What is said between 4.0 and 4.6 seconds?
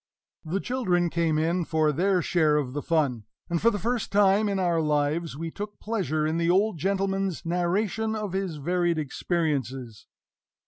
time in